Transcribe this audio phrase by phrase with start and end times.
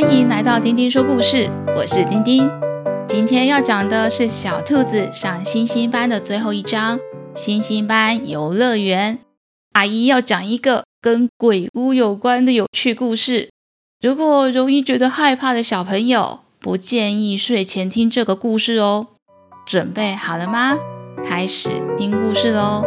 [0.00, 2.48] 欢迎来到丁丁说故事，我是丁丁。
[3.08, 7.00] 今天要讲的是小兔子上星星班的最后一章——
[7.34, 9.18] 星星班游乐园。
[9.72, 13.50] 阿姨要讲一个跟鬼屋有关的有趣故事。
[14.00, 19.08] 如果容易觉得害怕的小朋友，不建议睡前听这个故事哦。
[19.66, 20.78] 准备好了吗？
[21.24, 22.84] 开始听故事喽！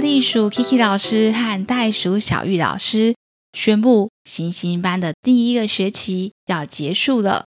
[0.00, 3.14] 栗鼠 Kiki 老师和袋鼠小玉老师
[3.52, 7.46] 宣布，星星班的第一个学期要结束了。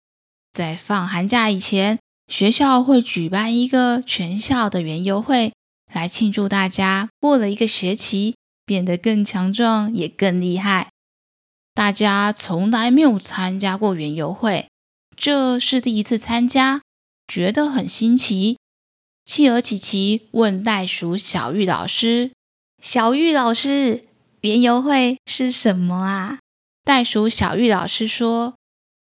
[0.54, 5.54] 在放寒假以前，学校会举办一个全校的园游会。
[5.94, 8.36] 来庆祝大家过了一个学期，
[8.66, 10.90] 变得更强壮，也更厉害。
[11.74, 14.68] 大家从来没有参加过园游会，
[15.16, 16.82] 这是第一次参加，
[17.28, 18.58] 觉得很新奇。
[19.26, 22.32] 企鹅琪琪问袋鼠小玉老师
[22.80, 24.06] ：“小玉老师，
[24.42, 26.38] 园游会是什么啊？”
[26.86, 28.54] 袋鼠小玉老师说：“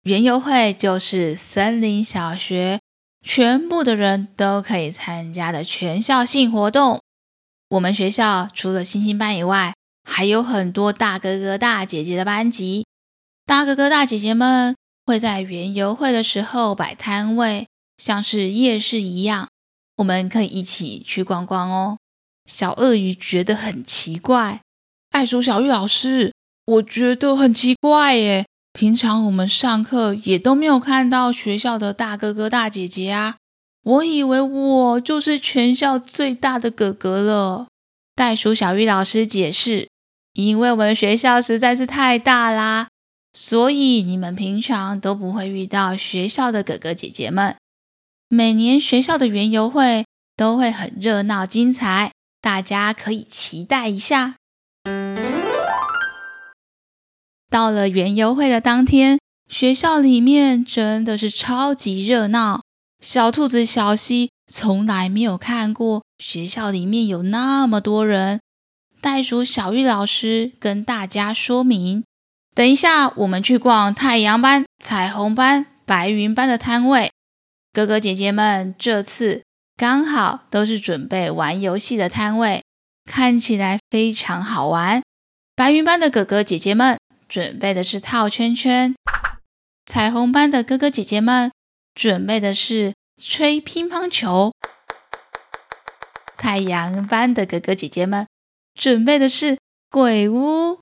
[0.03, 2.80] 园游会就是森林小学。”
[3.23, 7.02] 全部的人都可以参加的全校性活动。
[7.69, 12.86] 我们学校除了星星班以外，还有很多大哥哥大姐姐的班级。
[13.45, 19.47] 大哥哥大姐姐们会在园游会的时候摆摊位，像是夜市一样，
[19.97, 21.97] 我们可以一起去逛逛哦。
[22.45, 24.61] 小鳄鱼觉得很奇怪，
[25.09, 26.31] 袋鼠小玉老师，
[26.65, 28.45] 我觉得很奇怪耶。
[28.73, 33.37] 平常我们上课也都没有看到学校的大哥哥大姐姐啊！
[33.83, 37.67] 我以为我就是全校最大的哥哥了。
[38.13, 39.87] 袋鼠小玉老师解释：
[40.33, 42.89] 因为我们学校实在是太大啦，
[43.33, 47.55] 所以你们平常都不会遇到学校的哥哥姐姐们。
[48.36, 50.05] 每年学校的园游会
[50.36, 52.11] 都会很热闹精彩，
[52.42, 54.36] 大家可以期待一下。
[57.49, 59.17] 到了园游会的当天，
[59.49, 62.59] 学校里面真的是超级热闹。
[62.99, 68.42] 小兔子小希从来没有看过学校里面有那么多人。
[68.99, 72.04] 袋鼠小玉老师跟大家说明：
[72.54, 77.09] 等一下，我们去逛太阳班、彩虹班、白云班的摊位。
[77.75, 79.43] 哥哥姐姐们这次
[79.75, 82.63] 刚好都是准备玩游戏的摊位，
[83.03, 85.03] 看起来非常好玩。
[85.58, 86.97] 白云班的哥哥姐姐们。
[87.27, 88.95] 准备的是套圈圈，
[89.87, 91.52] 彩虹班的哥哥姐姐们
[91.95, 94.53] 准备的是吹乒乓球，
[96.37, 98.27] 太阳班的哥哥姐姐们
[98.75, 99.58] 准备的是
[99.89, 100.80] 鬼屋。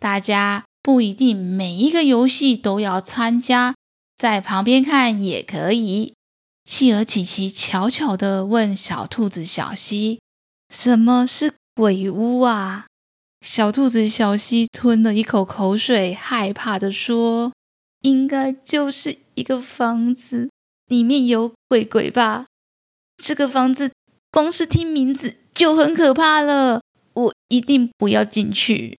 [0.00, 3.76] 大家不一定每一个游戏都要参加，
[4.16, 6.14] 在旁边看也可以。
[6.68, 10.20] 企鹅琪琪悄悄地问小兔子小溪
[10.68, 12.84] ：“什么是鬼屋啊？”
[13.40, 17.52] 小兔子小溪吞了一口口水，害怕地说
[18.04, 20.50] ：“应该就是一个房子，
[20.88, 22.44] 里面有鬼鬼吧？
[23.16, 23.90] 这个房子
[24.30, 26.82] 光是听名字就很可怕了，
[27.14, 28.98] 我一定不要进去。”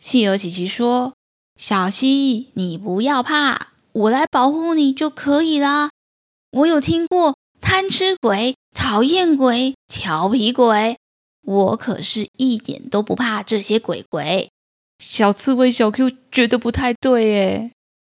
[0.00, 1.14] 企鹅琪琪说
[1.58, 5.90] ：“小溪，你不要怕，我来保护你就可以啦。
[6.50, 10.96] 我有听过贪吃鬼、讨厌鬼、调皮鬼。”
[11.48, 14.50] 我可是一点都不怕这些鬼鬼。
[14.98, 17.70] 小刺猬小 Q 觉得不太对耶。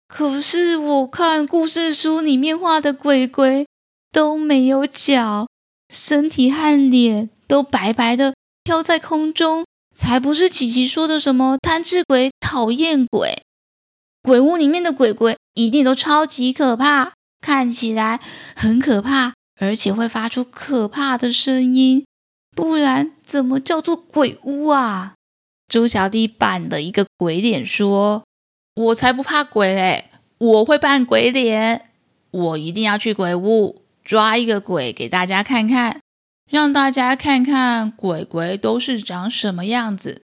[0.07, 3.67] 可是我看故事书里面画的鬼鬼
[4.11, 5.47] 都没有脚，
[5.89, 13.41] 身体和脸都白白的飘在空中，才不是琪琪说的什么贪吃鬼、讨厌鬼。
[14.21, 17.11] 鬼屋里面的鬼鬼一定都超级可怕，
[17.45, 18.19] 看起来
[18.55, 22.03] 很可怕，而且会发出可怕的声音。
[22.55, 25.13] 不然怎么叫做鬼屋啊？
[25.67, 28.23] 猪小弟扮了一个鬼脸，说
[28.73, 30.09] ：“我才不怕鬼嘞！
[30.39, 31.89] 我会扮鬼脸，
[32.31, 35.99] 我一定要去鬼屋抓一个鬼给大家看看，
[36.49, 40.23] 让大家看看鬼鬼都是长什么样子。”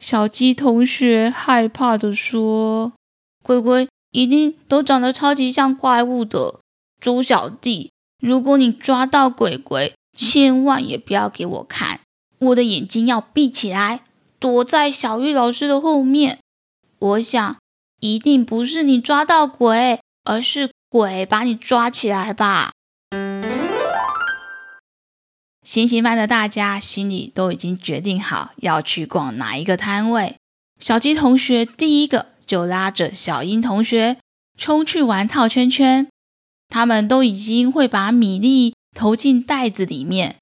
[0.00, 2.94] 小鸡同学害怕地说
[3.44, 6.60] ：“鬼鬼一定都长得超级像怪物的。”
[7.02, 7.90] 猪小弟，
[8.20, 11.98] 如果你抓到鬼鬼，千万也不要给我看，
[12.38, 14.04] 我的眼睛要闭起来，
[14.38, 16.38] 躲在小玉老师的后面。
[17.00, 17.56] 我想，
[17.98, 22.70] 一定不是你抓到鬼，而是鬼把你抓起来吧。
[25.64, 30.36] 行刑班的大家心里都已经决定好要去逛哪一个摊位。
[30.78, 34.18] 小鸡同学第一个就拉着小英同学
[34.56, 36.08] 冲去玩套圈圈，
[36.72, 40.36] 他们都已经会把米粒投进袋子里面，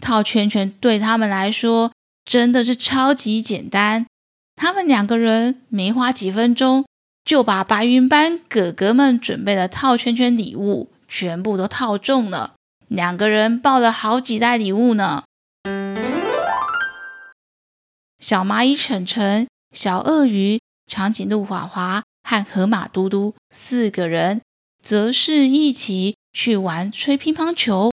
[0.00, 1.92] 套圈圈对他们来说
[2.24, 4.06] 真的是超级简单。
[4.54, 6.84] 他们两个人没花几分钟，
[7.24, 12.54] 就把白云班哥哥们准备的套圈圈礼物全部都套中了。
[12.86, 15.24] 两个人抱了好几袋礼物呢。
[18.20, 24.40] 小蚂蚁晨晨、小鳄鱼、长颈鹿华华和河马嘟嘟四个人，
[24.82, 27.90] 则是一起去玩吹乒乓球。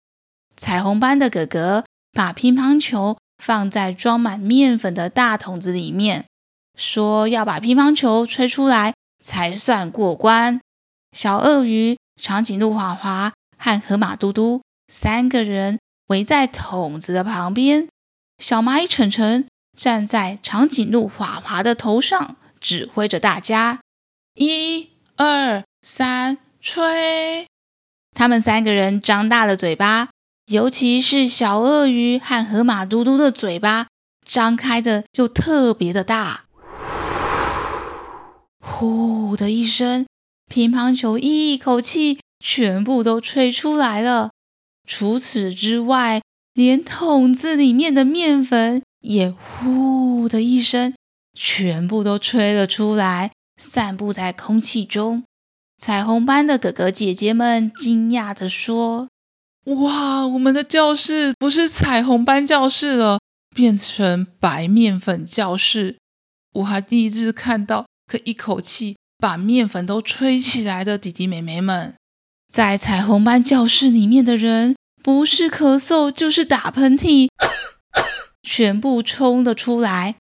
[0.57, 6.27] 彩虹班的哥哥把乒乓球放在装满面粉的大桶子里面，
[6.77, 8.95] 说要把乒乓球吹出来
[9.25, 10.61] 才算过关。
[11.17, 15.79] 小鳄鱼、长颈鹿华华和河马嘟嘟三个人
[16.09, 17.89] 围在桶子的旁边，
[18.39, 19.47] 小蚂蚁澄澄。
[19.75, 23.81] 站在长颈鹿华华的头上，指挥着大家：
[24.35, 27.47] 一、二、三，吹！
[28.15, 30.11] 他们三个人张大了嘴巴，
[30.47, 33.89] 尤其是小鳄鱼和河马嘟嘟的嘴巴
[34.25, 36.45] 张开的就特别的大。
[38.61, 40.07] 呼的一声，
[40.49, 44.31] 乒乓球一口气全部都吹出来了。
[44.87, 46.23] 除此之外，
[46.55, 48.83] 连桶子里面的面粉。
[49.01, 50.95] 也呼的一声，
[51.35, 55.25] 全部都吹了出来，散布在空气中。
[55.85, 59.09] 彩虹班的哥哥姐姐们惊讶地说
[59.83, 63.19] ：“哇，我们的教室不是彩虹班教室了，
[63.53, 65.97] 变成白面粉教室！
[66.53, 71.97] 我还第一次看到可一口气把面粉都吹起来的弟弟妹妹们。
[72.49, 77.29] 在彩虹班教室里面的人，不是咳嗽就是打喷嚏。”
[78.47, 80.15] 全部冲了出来！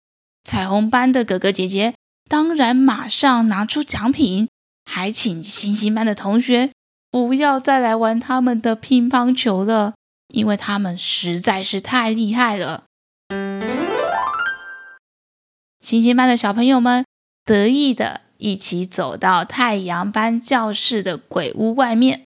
[0.46, 1.96] 彩虹班的哥哥姐姐
[2.30, 4.48] 当然马上拿出奖品，
[4.92, 6.72] 还请星星班的同学
[7.12, 9.94] 不要再来玩他们的乒乓球了，
[10.34, 12.86] 因为他们实在是太厉害了。
[15.80, 17.06] 星星班的小朋友们
[17.46, 22.26] 得意的一起走到太阳班教室的鬼屋外面，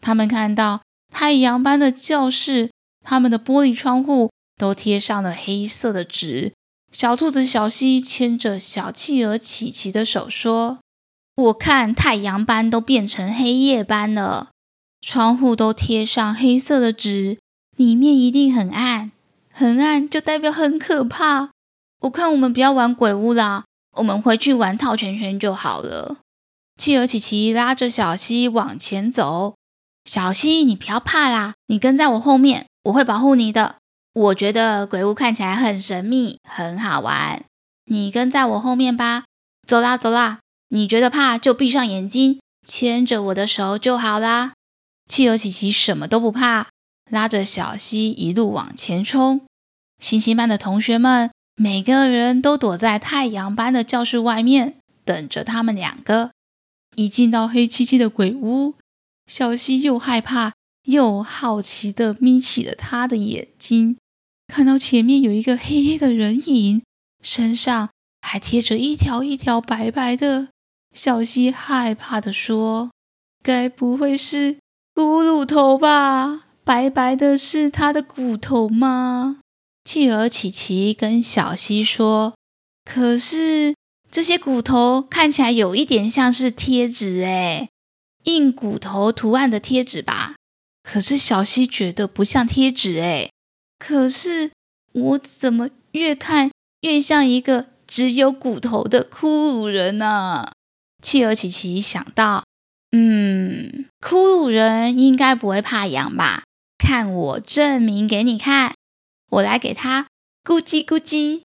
[0.00, 0.82] 他们看到
[1.12, 2.70] 太阳班的教室，
[3.04, 4.30] 他们的玻璃窗户。
[4.58, 6.52] 都贴上了黑色的纸。
[6.92, 10.78] 小兔子小西牵着小企鹅琪琪的手说
[11.42, 14.50] ：“我看太阳班都变成黑夜班了，
[15.00, 17.38] 窗户都贴上黑色的纸，
[17.76, 19.10] 里面一定很暗，
[19.50, 21.50] 很暗就代表很可怕。
[22.00, 23.64] 我看我们不要玩鬼屋啦，
[23.96, 26.18] 我们回去玩套圈圈就好了。”
[26.78, 29.54] 企鹅琪琪拉着小溪往前走
[30.04, 33.76] ：“小溪，你不要怕啦，你跟在我后面，我会保护你的。”
[34.14, 37.42] 我觉得鬼屋看起来很神秘，很好玩。
[37.86, 39.24] 你跟在我后面吧。
[39.66, 40.40] 走啦，走啦。
[40.74, 44.54] 你觉得怕就闭上眼睛，牵着我的手就好啦。
[45.06, 46.68] 企鹅琪琪什么都不怕，
[47.10, 49.42] 拉着小希一路往前冲。
[49.98, 56.30] 星星班的同学们每个人都躲在太阳班的教室外面，等着他们两个。
[56.96, 58.74] 一进到黑漆漆的鬼屋，
[59.26, 60.54] 小希又害怕
[60.84, 63.98] 又好奇地眯起了他的眼睛。
[64.46, 66.82] 看到前面有一个黑黑的人影，
[67.22, 67.90] 身上
[68.22, 70.48] 还贴着一条一条白白的。
[70.92, 72.90] 小希害怕地说
[73.42, 74.58] ：“该不会是
[74.94, 76.44] 骷髅头吧？
[76.64, 79.40] 白白的是他的骨头吗？”
[79.84, 82.34] 企鹅琪琪跟小希说
[82.84, 83.74] ：“可是
[84.10, 87.68] 这些骨头看起来有一点像是贴纸，诶，
[88.24, 90.34] 印骨头图案的贴纸吧？
[90.82, 93.30] 可是小希觉得不像贴纸，诶。”
[93.80, 94.52] 可是
[94.92, 96.52] 我怎么越看
[96.82, 100.52] 越像一个只有骨头的骷髅人呢、啊？
[101.02, 102.44] 企鹅琪琪想到，
[102.92, 106.44] 嗯，骷髅人应该不会怕痒吧？
[106.78, 108.74] 看我证明给你看，
[109.30, 110.06] 我来给他
[110.44, 111.42] 咕叽咕叽。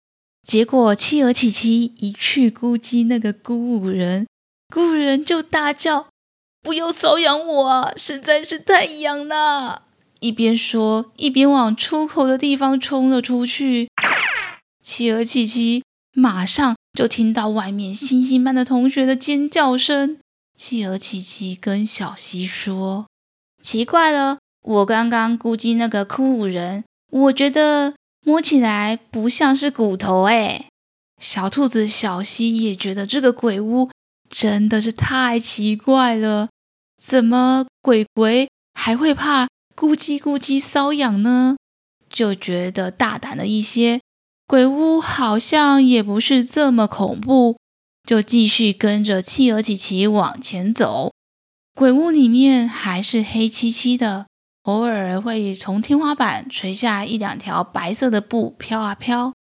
[0.46, 4.26] 结果企鹅琪琪一去咕叽那个骷髅人，
[4.68, 6.08] 骷髅人就大叫
[6.60, 9.84] ：“不要搔痒我啊，实在是太痒了。”
[10.20, 13.88] 一边说，一边往出口的地方冲了出去。
[14.82, 15.82] 企鹅琪琪
[16.12, 20.18] 马上就听到外面星星班的同学的尖叫声。
[20.56, 23.06] 企鹅琪琪跟小溪说
[23.60, 30.68] ：“奇怪了，我刚刚估计那个骷髅人，我觉得摸起来不像是骨头。”哎，
[31.20, 33.90] 小兔子小溪也觉得这个鬼屋
[34.30, 36.48] 真的是太奇怪了，
[37.02, 39.48] 怎么鬼鬼还会怕？
[39.74, 41.56] 咕叽咕叽瘙痒呢，
[42.08, 44.00] 就觉得大胆了一些。
[44.46, 47.56] 鬼屋好像也不是这么恐怖，
[48.06, 51.12] 就继续跟着企鹅琪琪往前走。
[51.74, 54.26] 鬼屋里面还是黑漆漆的，
[54.64, 59.32] 偶尔会从天花板垂下一两条白色的布，飘啊飘。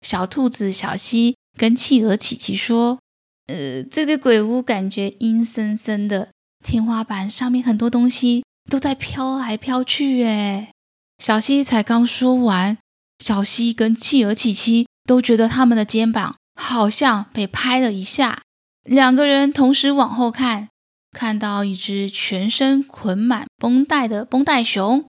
[0.00, 2.98] 小兔子小希跟企鹅琪琪说
[3.46, 6.30] ：“呃，这个鬼屋感觉阴森森的，
[6.64, 10.72] 天花板上面很多东西都在飘来飘去。”哎，
[11.18, 12.78] 小希才刚说完，
[13.18, 18.42] 小希跟企鹅琪琪都觉得他们的肩膀好像被拍了一下，
[18.84, 20.68] 两个人同时往后看，
[21.12, 25.04] 看到一只全身捆满绷带的绷带熊，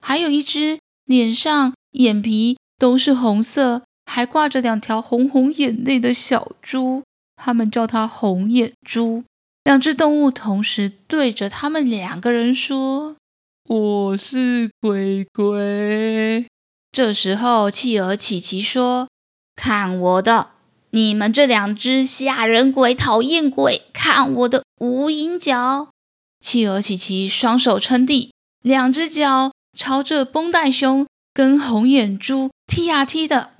[0.00, 3.82] 还有一只脸上眼皮都是红色。
[4.08, 7.02] 还挂着两条红红眼泪的小猪，
[7.34, 9.24] 他们叫它红眼猪。
[9.64, 13.16] 两只动物同时对着他们两个人说
[13.68, 16.46] ：“我是鬼鬼。”
[16.96, 19.08] 这时候，企鹅琪琪说
[19.54, 20.52] ：“看我的！
[20.92, 25.90] 你们这两只吓人鬼、讨厌鬼，看我的无影脚！”
[26.40, 33.50] 企鹅琪琪双手撑地，两只脚朝着绷带熊跟红眼猪踢呀踢的。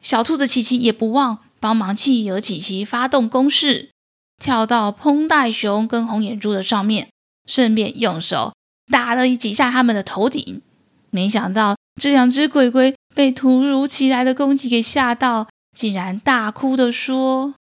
[0.00, 3.90] 小兔子琪琪也不忘帮忙企鹅琪琪发动攻势，
[4.38, 7.08] 跳到绷带熊跟红眼猪的上面，
[7.48, 8.54] 顺便用手
[8.86, 10.62] 打了几下他们的头顶。
[11.10, 17.54] 没想到这两只鬼鬼被突如其来的攻击给吓到，竟然大哭的说：“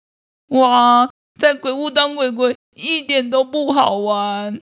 [0.55, 4.57] 哇，在鬼屋当鬼鬼一点都不好玩！”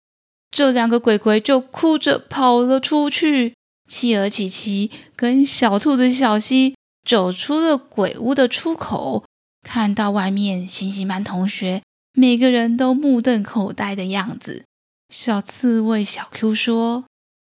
[0.49, 3.53] 这两个鬼鬼就哭着跑了出去。
[3.87, 6.73] 企鹅琪琪跟小兔子小西。
[7.05, 9.23] 走出了鬼屋的出口，
[9.63, 11.81] 看到外面星星班同学
[12.11, 14.65] 每个人都目瞪口呆的样子。
[15.09, 17.05] 小刺猬小 Q 说：“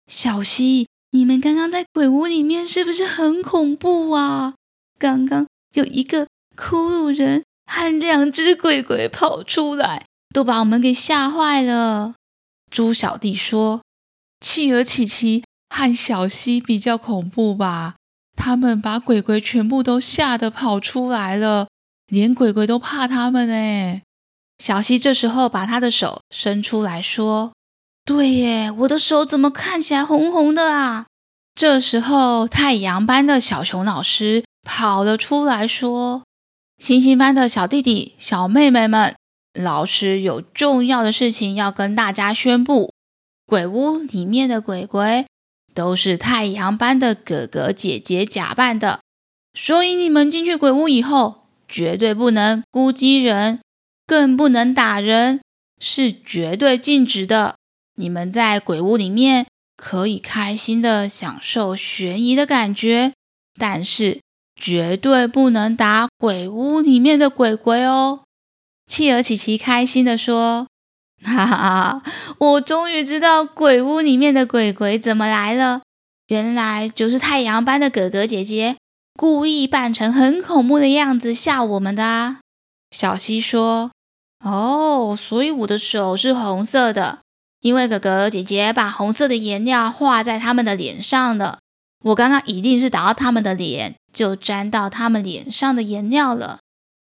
[0.09, 4.53] 小希，你们刚刚在鬼屋里面是不是很恐怖啊？
[4.97, 12.15] 刚刚有一个骷髅人和两只鬼鬼跑出来，都把我们给吓坏了。”
[12.71, 13.81] 猪小弟说
[14.39, 17.95] ：“企鹅琪琪和小希比较恐怖吧？”
[18.37, 21.67] 他们把鬼鬼全部都吓得跑出来了，
[22.07, 24.01] 连鬼鬼都怕他们哎。
[24.57, 27.51] 小希这时候把他的手伸出来说
[28.05, 31.05] ：“对耶，我的手怎么看起来红红的啊？”
[31.55, 36.23] 这时候太阳班的小熊老师跑了出来说
[36.81, 39.15] ：“星星班的小弟弟、小妹妹们，
[39.53, 42.93] 老师有重要的事情要跟大家宣布，
[43.45, 45.25] 鬼屋里面的鬼鬼。”
[45.73, 48.99] 都是太阳班的哥哥姐姐假扮的，
[49.53, 53.61] 所以你们进去鬼屋以后，绝对不能攻击人，
[54.05, 55.39] 更不能打人，
[55.79, 57.55] 是绝对禁止的。
[57.95, 59.45] 你们在鬼屋里面
[59.75, 63.13] 可以开心的享受悬疑的感觉，
[63.59, 64.21] 但是
[64.55, 68.21] 绝对不能打鬼屋里面的鬼鬼哦。
[68.87, 70.67] 企鹅琪琪开心的说。
[71.23, 72.01] 哈哈，
[72.39, 75.83] 我终于知道鬼屋里面的鬼鬼怎么来了，
[76.29, 78.77] 原来就是太阳班的哥哥姐姐
[79.13, 82.39] 故意扮成很恐怖的样子吓我们的啊。
[82.89, 83.91] 小希说
[84.43, 87.19] ：“哦，所以我的手是红色的，
[87.61, 91.59] 因为哥哥姐姐把红色的颜料画在他们的脸上了。
[92.05, 96.59] 我刚刚一定是打到他们的脸，就沾到他们脸上的颜料了。”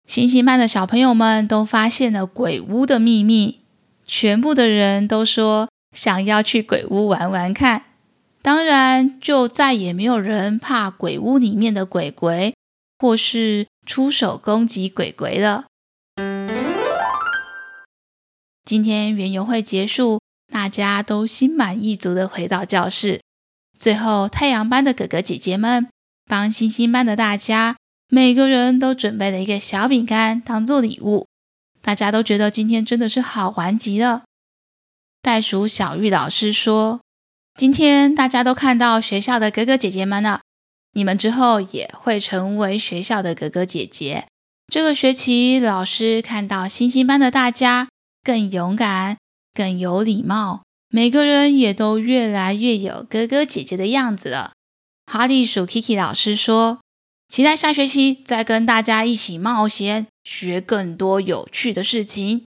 [0.08, 3.60] 星星班的小朋友们都发现了鬼屋的秘密。
[4.08, 7.84] 全部的人都说想要去鬼屋玩玩看，
[8.42, 12.56] 当然就再也没有人怕鬼屋里面的鬼鬼，
[12.98, 15.66] 或是出手攻击鬼鬼了。
[18.66, 20.20] 今天园游会结束，
[20.52, 23.22] 大家都心满意足的回到教室。
[23.78, 25.88] 最后，太阳班的哥哥姐姐们
[26.26, 27.78] 帮星星班的大家，
[28.10, 31.28] 每个人都准备了一个小饼干当做礼物。
[31.82, 34.24] 大家都觉得今天真的是好玩极了。
[35.22, 37.00] 袋鼠小玉老师说
[37.58, 40.42] ：“今天大家都看到学校的哥哥姐姐们了，
[40.94, 44.28] 你们之后也会成为学校的哥哥姐姐。
[44.68, 47.88] 这个学期，老师看到星星班的大家
[48.24, 49.18] 更勇敢、
[49.54, 54.54] 更有礼貌，每个人也都越来越有哥哥姐姐的样子了。”
[55.06, 56.80] 哈利鼠 Kiki 老师说。
[57.32, 62.44] 期待下学期再跟大家一起冒险，学更多有趣的事情。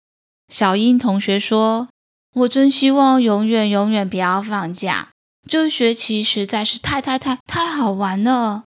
[0.48, 1.88] 小英同学说
[2.32, 5.08] ：“我真希望永远永远不要放假，
[5.48, 8.62] 这学期实在是太太太太好玩了。”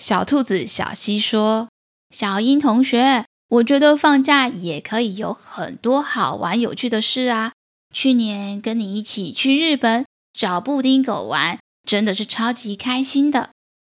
[0.00, 1.68] 小兔子小希说
[2.08, 7.52] ：“小英同学，我觉得放假也可以有很多好玩有趣的事啊。
[7.92, 13.50] 去年跟你一起去日本找布丁狗玩真的是超级开心的。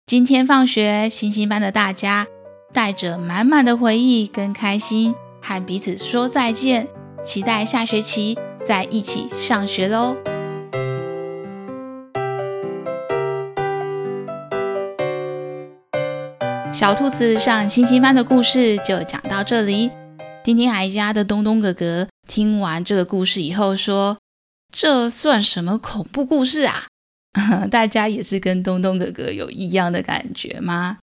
[0.06, 2.28] 今天放学星星班的大家
[2.74, 6.88] 带着满满的回忆跟开心和彼此说再见
[7.24, 10.18] 期待下学期在一起上学喽。
[16.74, 19.92] 小兔子上星星班的故事就讲到这里。
[20.44, 24.18] 丁丁矮家的东东哥哥听完这个故事以后说
[24.72, 26.88] ：“这算什么恐怖故事啊？”
[27.72, 31.00] 大家也是跟东东哥哥有一样的感觉吗？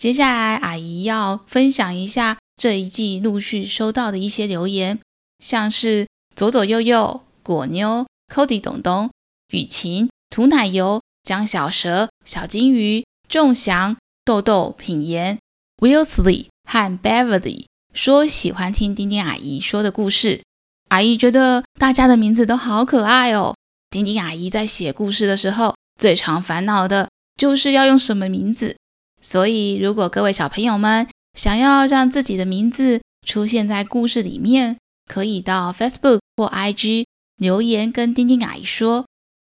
[0.00, 5.00] 接下来，阿姨要分享一下这一季陆续收到的一些留言，
[5.40, 9.10] 像是左左右右、果妞、Cody、东东、
[9.52, 15.38] 雨晴、涂奶油、江小蛇、小金鱼、仲祥、豆豆、品言、
[15.78, 17.66] Willsley 和 Beverly。
[17.94, 20.42] 说喜欢听丁丁阿姨说的故事，
[20.88, 23.54] 阿姨觉得大家的名字都好可爱哦。
[23.88, 28.76] 丁丁阿姨在写故事的时候，最常烦恼的就是要用什么名字。
[29.22, 31.06] 所以，如果各位小朋友们
[31.38, 34.76] 想要让自己的名字出现在故事里面，
[35.08, 39.06] 可以到 Facebook 或 IG 留言跟丁丁阿姨说。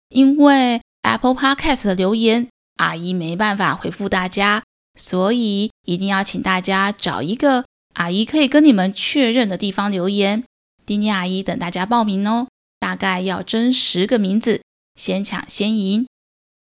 [0.09, 4.63] 因为 Apple Podcast 的留言，阿姨没办法回复大家，
[4.97, 7.65] 所以一定要请大家找一个。
[7.97, 10.43] 阿姨可以跟你们确认的地方留言，
[10.85, 12.47] 丁丁阿姨等大家报名哦。
[12.79, 14.61] 大概要争十个名字，
[14.95, 16.07] 先抢先赢。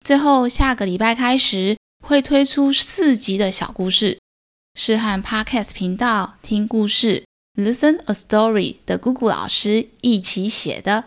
[0.04, 4.18] 最后下个礼拜开始会推出四集的小故事，
[4.74, 11.06] 是和 Podcast 频道听故事 Listen a Story 的姑姑老师一起写的。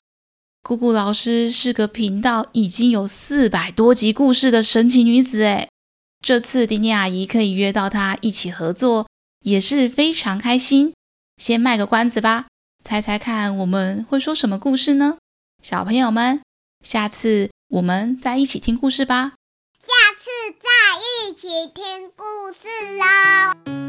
[0.62, 5.68] 姑姑老师是个频道已经有四百多集故事的神奇女子诶，
[6.24, 9.08] 这次丁丁阿姨可以约到她一起合作。
[9.42, 10.94] 也是非常开心。
[11.36, 12.46] 先卖个关子吧，
[12.84, 15.18] 猜猜看我们会说什么故事呢？
[15.62, 16.40] 小朋友们，
[16.84, 19.32] 下次我们再一起听故事吧。
[19.78, 20.30] 下次
[20.60, 22.68] 再一起听故事
[22.98, 23.81] 喽。